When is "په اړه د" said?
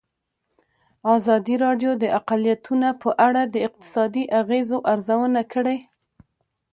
3.01-3.55